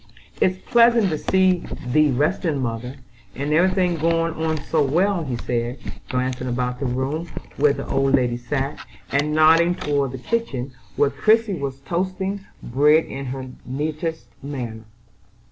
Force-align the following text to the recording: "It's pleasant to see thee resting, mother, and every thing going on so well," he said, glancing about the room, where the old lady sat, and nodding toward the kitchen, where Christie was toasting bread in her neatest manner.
"It's 0.41 0.57
pleasant 0.57 1.11
to 1.11 1.17
see 1.19 1.59
thee 1.85 2.09
resting, 2.09 2.57
mother, 2.59 2.95
and 3.35 3.53
every 3.53 3.69
thing 3.69 3.97
going 3.99 4.33
on 4.33 4.57
so 4.57 4.81
well," 4.83 5.23
he 5.23 5.37
said, 5.37 5.77
glancing 6.09 6.47
about 6.47 6.79
the 6.79 6.87
room, 6.87 7.27
where 7.57 7.73
the 7.73 7.85
old 7.87 8.15
lady 8.15 8.37
sat, 8.37 8.79
and 9.11 9.31
nodding 9.35 9.75
toward 9.75 10.13
the 10.13 10.17
kitchen, 10.17 10.73
where 10.95 11.11
Christie 11.11 11.53
was 11.53 11.81
toasting 11.81 12.43
bread 12.63 13.05
in 13.05 13.25
her 13.27 13.45
neatest 13.63 14.25
manner. 14.41 14.85